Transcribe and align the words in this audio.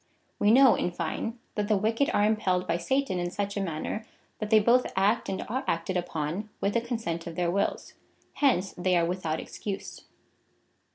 We 0.39 0.49
know, 0.49 0.73
in 0.73 0.89
fine, 0.89 1.37
that 1.53 1.67
the 1.67 1.77
wicked 1.77 2.09
are 2.11 2.25
impelled 2.25 2.65
by 2.67 2.77
Satan 2.77 3.19
in 3.19 3.29
such 3.29 3.55
a 3.55 3.61
manner, 3.61 4.03
that 4.39 4.49
they 4.49 4.57
both 4.59 4.91
act 4.95 5.29
and 5.29 5.43
are 5.47 5.63
acted 5.67 5.95
ujjon 5.95 6.47
with 6.59 6.73
the 6.73 6.81
consent 6.81 7.27
of 7.27 7.35
their 7.35 7.51
wills.^ 7.51 7.93
Hence 8.33 8.73
they 8.75 8.97
are 8.97 9.05
with 9.05 9.27
out 9.27 9.39
excuse. 9.39 10.05